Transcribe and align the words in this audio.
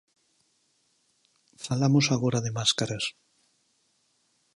Falamos 1.65 2.05
agora 2.15 2.39
de 2.45 2.51
máscaras. 2.57 3.05